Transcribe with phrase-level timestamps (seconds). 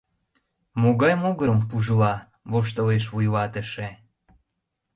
[0.81, 2.13] —Могай могырым пужла?—
[2.51, 3.87] воштылеш вуйлатыше.